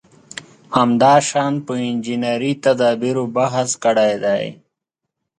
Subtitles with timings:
[0.77, 4.43] همداشان په انجنیري تدابېرو بحث کړی دی.